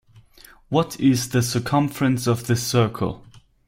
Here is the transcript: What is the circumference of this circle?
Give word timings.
What 0.69 0.99
is 0.99 1.29
the 1.29 1.43
circumference 1.43 2.25
of 2.25 2.47
this 2.47 2.63
circle? 2.65 3.23